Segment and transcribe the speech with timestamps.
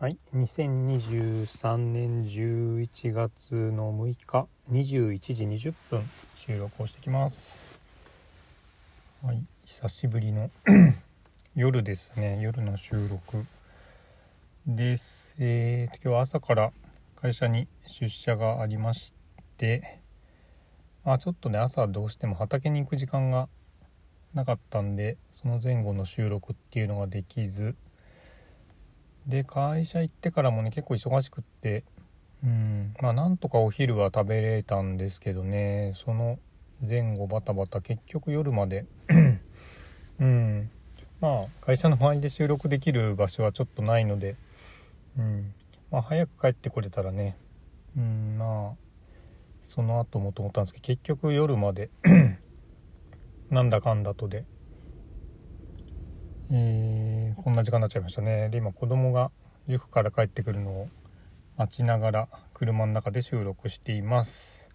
[0.00, 7.58] はい、2023年11月の6日21時20分収録をしてきます。
[9.24, 10.52] はい、久しぶりの
[11.56, 13.44] 夜ですね、夜の収録
[14.68, 15.34] です。
[15.40, 16.72] えーと、今日は朝から
[17.16, 19.12] 会社に出社がありまし
[19.56, 19.98] て、
[21.04, 23.48] まあちょっとね、朝どうしても畑に行く時間が
[24.32, 27.74] なかったんで、その前後の収録っていうのができず、
[29.28, 31.84] で会社行ってからもね結構忙しくって
[32.44, 32.94] うん。
[33.00, 35.94] まあなんとかお昼は食べれたんですけどね。
[35.96, 36.38] その
[36.88, 38.86] 前後バタバタ結局夜まで。
[40.20, 40.70] うん。
[41.20, 44.36] まあ会社の周りで収録できる場所はちょっとないので。
[45.18, 45.52] うん。
[45.90, 47.36] まあ早く帰ってこれたらね。
[47.96, 48.88] うんまあ
[49.64, 51.90] その後もと思ったんですけど結局夜まで
[53.50, 54.44] なんだかんだとで。
[56.50, 58.48] えーこんな時間になっちゃいましたね。
[58.48, 59.30] で今子供が
[59.68, 60.88] 塾から帰ってくるのを
[61.56, 64.68] 待ちながら車の中で収録しています。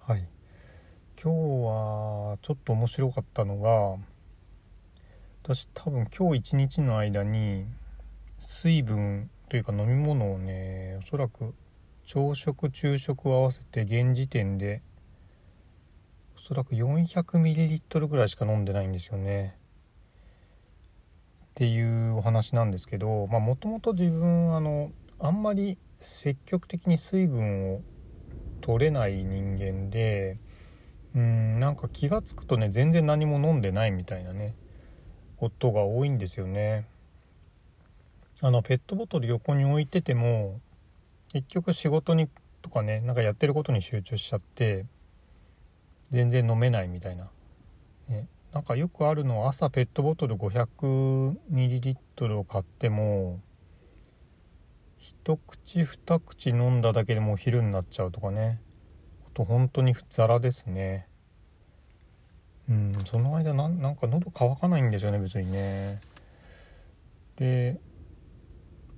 [0.00, 0.26] はい。
[1.22, 4.02] 今日はちょっと面白かったのが
[5.42, 7.66] 私多分今日一日の間に
[8.38, 11.54] 水分というか飲み物をねおそらく
[12.04, 14.82] 朝食昼食を合わせて現時点で
[16.36, 19.61] おそらく 400ml ぐらいしか飲んでないんですよね。
[21.52, 27.82] っていうお話なんですけどもともと自分あのあんまり積極的に水分を
[28.62, 30.38] 取れない人間で
[31.14, 34.54] うんなんか気が付くとね全然何も飲んでないみたいなね
[35.36, 36.86] ことが多いんですよね。
[38.40, 40.60] あのペットボトル横に置いてても
[41.32, 42.28] 結局仕事に
[42.62, 44.86] とかねなんかやってることに集中しちゃって
[46.10, 47.28] 全然飲めないみたいな、
[48.08, 53.40] ね、なんかよくあるのは朝ペットボトル 500ml を買っても
[54.98, 58.60] 一口二口飲んだだけでもう昼になっちゃうとかね。
[59.26, 61.08] あと本当にザラですね。
[62.68, 66.00] うんその間なんなんか喉乾かないんですよね別にね。
[67.36, 67.80] で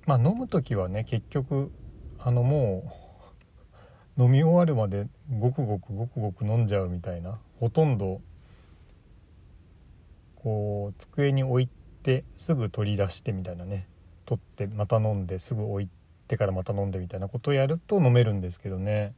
[0.05, 1.71] まあ飲む時はね結局
[2.19, 2.91] あのも
[4.17, 5.07] う飲み終わるまで
[5.39, 8.21] ごくごくごくごく飲んじゃうみたいなほとんど
[10.45, 11.69] こう机に置い
[12.03, 13.87] てすぐ取り出してみたいなね。
[14.27, 15.89] 取ってまた飲んですぐ置い
[16.27, 19.15] てからまた飲んでみたいなことをやると飲めるんですけどね。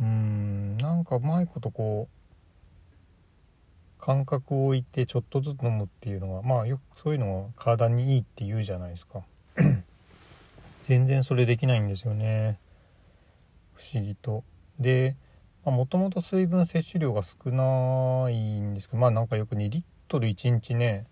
[0.00, 9.22] うーんなんかうまいことこう感覚を置いてちょっとずつ飲むっていうのがまあよくそういうのが体にいいって言うじゃないですか。
[10.82, 12.60] 全然それできないんですよね。
[13.74, 14.44] 不思議と。
[14.78, 15.16] で
[15.64, 21.06] もともと水分摂取量が少ないんですけどまあなんかよく2リットル1日ね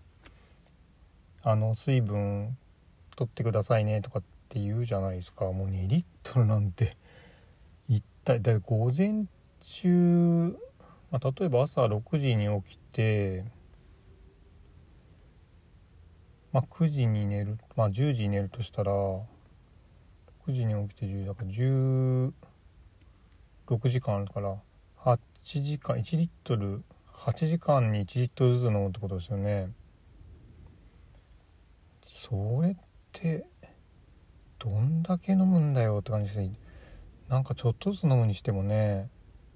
[1.42, 2.58] あの水分
[3.14, 5.44] 取ってくださいねとかって言うじゃないですか。
[5.44, 6.96] もう2リットルなんて。
[7.88, 9.24] 一体だ午前
[9.60, 10.56] 中、
[11.10, 13.44] まあ、例えば朝6時に起きて、
[16.52, 19.24] まあ、9時に寝る、まあ、10時に寝るとしたら6
[20.48, 22.32] 時に起きて10時だから16
[23.88, 24.56] 時間あるから
[25.04, 26.82] 8時間1リットル
[27.18, 29.70] 8時間に1リットルずつ飲むってことですよね。
[32.06, 32.76] それっ
[33.12, 33.46] て
[34.58, 36.50] どんだけ飲むんだよって感じで
[37.28, 39.10] なんかちょっとずつ飲むにしてもね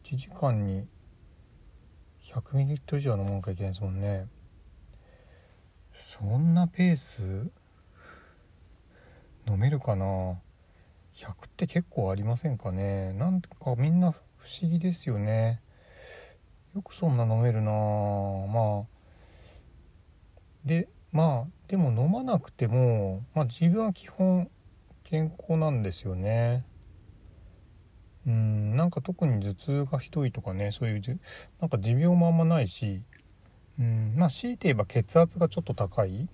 [0.05, 0.87] 1時間に
[2.25, 4.27] 100ml 以上飲まなきゃいけないですもんね。
[5.93, 7.51] そんなペース
[9.49, 10.05] 飲めるかな。
[11.15, 13.13] 100って結構ありませんかね。
[13.13, 14.17] なんかみんな不
[14.63, 15.61] 思議ですよね。
[16.75, 18.93] よくそんな飲めるなまあ。
[20.65, 24.51] でまあでも飲まなくても、まあ、自分は基本
[25.05, 26.65] 健康なんですよね。
[28.27, 31.21] うんなんか特に頭痛がひどいとかねそういう
[31.61, 33.03] なんか持病もあんまないし。
[33.79, 36.29] うんまあ強いて言えば血圧がちょっと高い。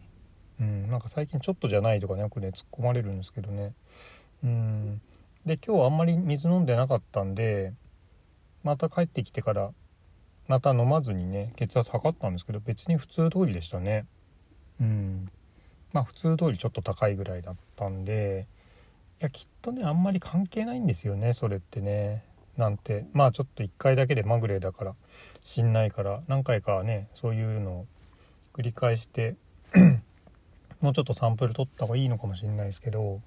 [0.60, 3.72] うんなんか最近ちょっとじゃないとかねよくね突っ込まれるんですけどね。
[4.44, 5.00] うん
[5.46, 7.72] で今日あんまり水飲んでなかったんで
[8.62, 9.70] また帰ってきてから
[10.48, 14.06] また飲まずにね血圧測ったんですけど別に普通通りでしたね。
[14.80, 15.30] うん。
[15.92, 18.46] まあ普通通りちょっと高いぐらいだったんで
[19.20, 22.24] いやきっとねあんまり関係ないんですよねそれってね。
[22.56, 23.06] なんて。
[23.12, 24.94] まあちょっと1回だけでまぐれだから
[25.44, 27.86] しんないから何回かねそういうのを
[28.54, 29.36] 繰り返して
[30.80, 33.20] もうちょっとサンプル取った方がいいのかもしれないですけど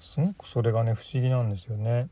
[0.00, 2.08] すごくそれがね不思議なんですよね。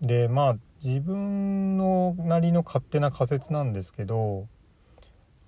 [0.00, 4.48] でまあ自分のなりの勝手な仮説なんですけど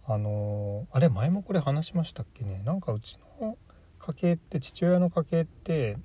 [0.06, 2.60] あのあれ前もこれ話しましたっけね？
[2.64, 3.56] なんかうちの
[3.98, 5.96] 家系って父親の家系って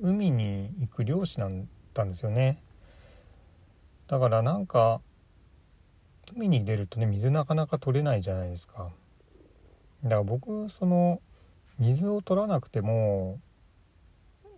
[0.00, 2.62] 海に行く漁師なんだんですよね。
[4.06, 5.00] だからなんか
[6.36, 8.90] 海に出るとね水なかなか取れないじゃないですか。
[10.04, 11.20] だから僕その
[11.78, 13.40] 水を取らなくても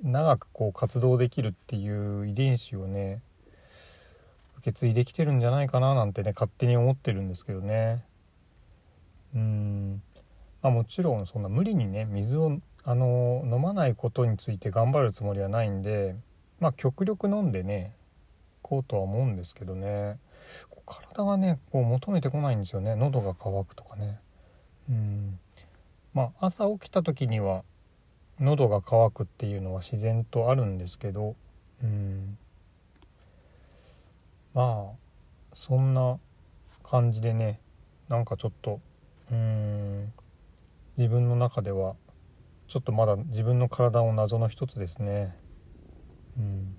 [0.03, 3.21] 長くこう活動できるっていう遺伝子をね
[4.59, 8.05] 受け継いできてるんじゃないかななんてね勝手に思ってるんですけどね。
[9.35, 10.03] うん。
[10.63, 16.17] まあもちろんそんな無理にね水をあの飲まないことについて頑張るつもりはないんで
[16.61, 17.93] まあ極力飲んでね
[18.63, 20.19] こうとは思うんですけどね。
[20.87, 22.97] 体がねこう求めてこないんですよね。
[22.97, 24.19] 喉が渇くとかね。
[24.89, 25.39] うん。
[26.15, 27.63] まあ朝起きた時には
[28.41, 31.37] 喉が渇くっていうのは自然とあるんですけど
[31.83, 32.39] うん。
[34.55, 34.97] まあ
[35.55, 36.19] そんな
[36.83, 37.61] 感じでね
[38.09, 38.81] なんかちょっと
[39.31, 40.13] うん
[40.97, 41.95] 自分の中では
[42.67, 45.35] ちょっとまだ自分の体の謎の一つですね。
[46.37, 46.77] うん。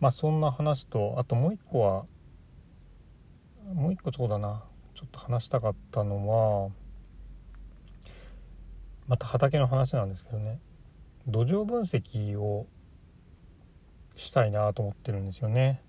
[0.00, 2.06] まあそんな話とあともう一個は
[3.74, 4.64] もう一個そうだな
[4.94, 6.70] ちょっと話したかったのは
[9.08, 10.60] また畑の話なんですけどね
[11.26, 12.66] 土壌分析を
[14.16, 15.82] したいなと思ってるんですよね。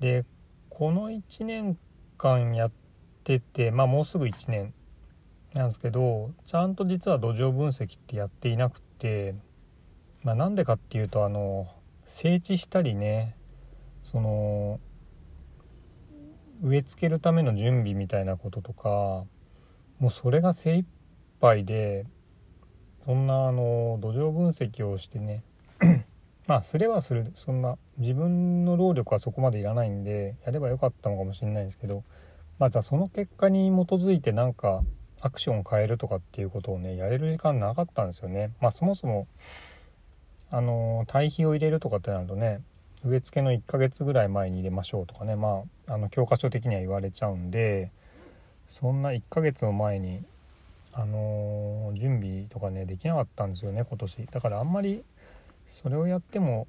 [0.00, 0.24] で
[0.68, 1.78] この1年
[2.18, 2.72] 間やっ
[3.24, 4.74] ててまあもうすぐ1年
[5.54, 9.34] なんですけどちゃんと実は土壌分析ってやっていなくて
[10.22, 11.68] まあなんでかっていうとあの
[12.04, 13.36] 整地したりね
[14.02, 14.80] その
[16.62, 18.88] 植え付けるための準備みたいなこととか
[19.98, 20.86] もうそれが精一
[21.40, 22.06] 杯で
[23.04, 25.42] そんなあの土壌分析をしてね
[26.46, 32.04] まあすればするそんな自分の労力はそこまでいらないんでやればよかったのかもしれないんですけど
[32.58, 34.82] まあじゃあその結果に基づいてなんか
[35.20, 38.50] アクションを変えるとかっていうことをねやれる時間なかったんですよね。
[38.60, 39.26] まあそもそも
[40.50, 42.60] あの堆肥を入れるとかってなるとね
[43.04, 47.90] 植え付けの1ヶ月ぐらい前に入れましょうとかねまああの教科書的には言われちゃうんで
[48.68, 50.24] そんな1ヶ月の前に
[50.98, 55.04] あの準備とかねできなかったんですよね今年だからあんまり
[55.66, 56.66] それをやっても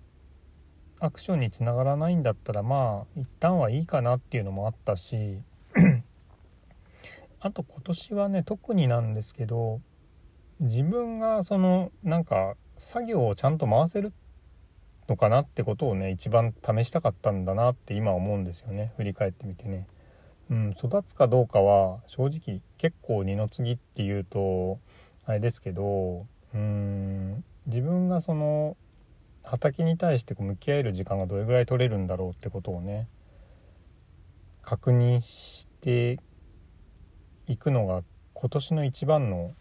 [1.00, 5.40] アクションにつながらないんだったらまあ一旦はいいかなっていうのもあったし
[7.40, 9.80] あと今年はね特になんですけど
[10.60, 14.12] 自分がそのなんか作業をちゃんと回せる
[15.08, 19.88] のかなってことをね一番試したかったんだなって今思うんですよね振り返ってみてね。
[20.50, 24.80] うん、育つかどうかは正直結構二の次っていうと
[25.26, 28.78] あれですけどうん自分がその
[29.44, 33.08] 畑に対して向き合える時間がどれぐらい取れるんだろうってことをね
[34.62, 36.20] 確認して
[37.48, 38.04] いくのが
[38.34, 39.54] 今年の一番の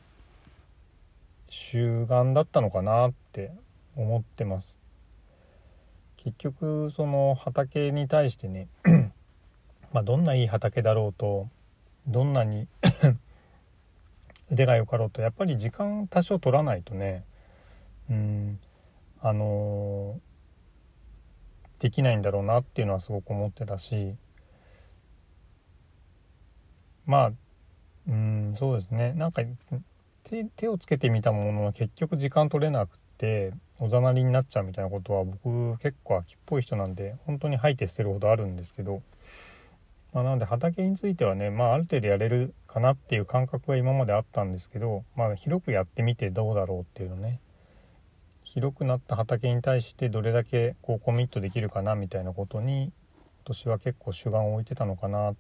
[1.48, 3.52] 習慣だったのかなって
[3.96, 4.78] 思ってます。
[6.16, 8.66] 結局その畑に対してね
[9.92, 11.48] まあどんないい畑だろうと
[12.06, 12.68] どんなに
[14.50, 17.24] 腕がよかろうとやっぱり時間多少取らないとね
[18.10, 18.60] うん
[19.20, 24.14] あのー、できないんだろうなっていうのはすごく思ってたし
[27.06, 27.32] まあ
[28.08, 29.12] うんそうですね。
[29.14, 29.42] なんか
[30.56, 39.02] 手をつけてみたものの結局時間取れなくておざなりになっちゃうみたいなことは僕結構秋っぽい人なんで本当に吐いて捨てるほどあるんですけど、
[40.16, 47.38] まあ、なので畑についてはね、まあ、ある程度やれるかなっていう感覚が今まであったんですけど、まあ、広くやってみてどうだろうっていうのね。
[48.42, 52.92] 広くなった畑に対してどれだけこうコミットできるかなみたいなことに今
[53.44, 55.36] 年は結構主眼を置いてたのかなっ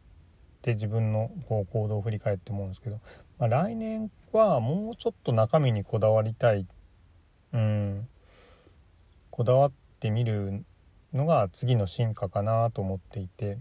[0.60, 3.00] て自分のこう行動を振り返って思うんですけど、
[3.38, 6.66] まあ、来年はもうちょっと中身にこだわりたい。
[7.54, 8.06] うん。
[9.30, 10.66] こだわってみる
[11.14, 13.56] のが次の進化かなと思っていて、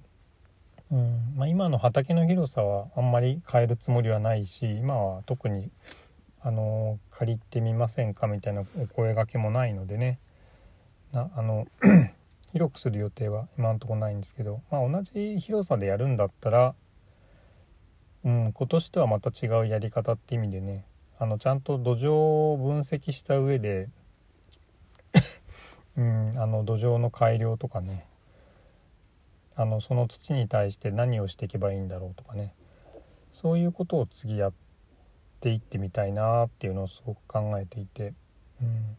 [0.95, 1.33] うん。
[1.35, 5.69] まあ、今の畑の広さはあんまり変えるつもりはないし今は特に
[6.41, 10.19] あの借りてみませんかみたいなお声がけもないのでね。
[11.11, 11.67] なあの
[12.53, 16.73] 広くする予定は今のとこないんですけど、まあ、同じ広さでやるんだったら
[18.23, 20.85] うん、今年とはまた違うやり方って意味でね
[21.19, 23.87] あのちゃんと土壌を分析した上で
[25.97, 28.05] うん、あの土壌の改良とかね
[29.55, 32.53] あのその土に対して何をしていけばいいんだろうとかね。
[33.31, 34.53] そういうことを次やっ
[35.39, 38.13] ていってみたいなっていうのをすごく考えていて、
[38.61, 38.97] うん、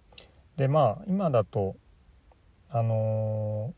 [0.57, 1.77] でまあ今だと
[2.71, 3.75] あの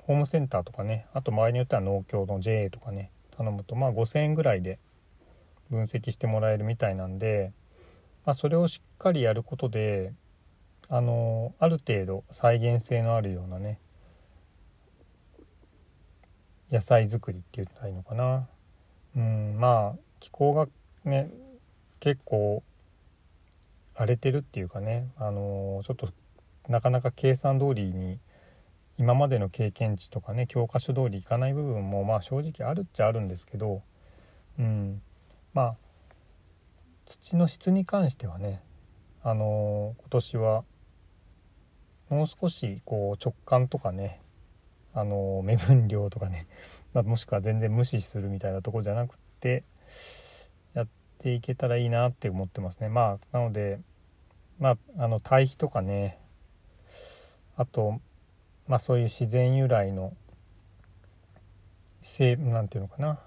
[0.00, 1.06] ー、ホームセンターとかね。
[1.12, 3.10] あと周りによっては農協の JA とかね。
[3.36, 4.78] 頼むとまあ5,000円ぐらいで
[5.70, 7.52] 分析してもらえるみたいなんで、
[8.26, 10.12] まあ、それをしっかりやることで
[10.88, 13.78] あのある程度再現性のあるようなね。
[16.72, 18.48] 野菜作りって言ったらいいのかな。
[19.14, 20.66] うんまあ気候が
[21.04, 21.30] ね
[22.00, 22.62] 結構
[23.94, 26.08] 荒れてるっていうかねあのちょっと
[26.68, 28.18] なかなか計算通りに
[28.96, 33.82] 今までの経験値とかね教科書通りいかない部分もまあ正直あるっちゃあるんですけど、
[34.58, 35.02] うん、
[35.52, 35.76] まあ
[37.04, 38.62] 土の質に関してはね
[39.22, 40.64] あの今年は
[42.08, 44.21] もう少しこう直感とかね
[44.94, 46.46] あの目分量とかね、
[46.92, 49.64] まあ、もしくは全然無視するみたいなとこじゃなくて
[50.74, 52.88] やっていけたらいいなって思ってますね。
[52.88, 53.80] まあなので
[54.58, 56.18] まああの堆肥とかね
[57.56, 58.00] あと
[58.66, 60.14] まあそういう自然由来の
[62.02, 63.20] せなんていうのかな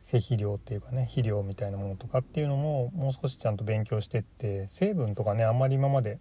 [0.00, 6.18] 施肥料っていうかね肥料みたいなものとかっていうのももう少しちゃんと勉強してって成分とかねあんまり今まで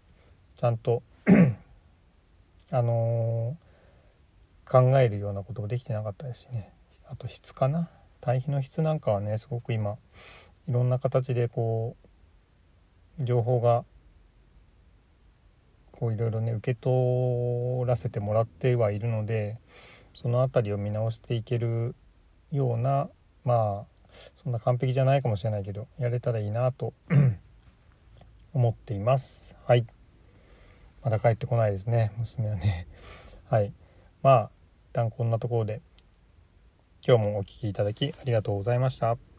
[0.56, 1.04] ちゃんと
[2.72, 3.73] あのー、
[4.66, 6.74] 考えるようなこともできてなかったですしね。
[7.10, 7.90] あと質かな。
[8.22, 9.98] 堆肥の質なんかはねすごく今
[10.70, 11.98] いろんな形でこ
[13.20, 13.84] う情報が
[15.92, 19.58] こういろいろね受け取らせてもらってはいるので
[20.16, 21.96] その辺りを見直していける
[22.52, 23.10] ような
[23.44, 24.10] まあ
[24.42, 26.94] そんな完璧じゃないかもしれないけどやれたらいいなと
[28.54, 29.56] 思っています。
[29.66, 29.86] はい。
[31.04, 32.88] まだ帰ってこないですね娘はね。
[33.50, 33.74] はい。
[34.24, 34.50] まあ
[34.90, 35.82] 一旦こんなところで
[37.06, 39.33] 今日もお聴きいただきありがとうございました。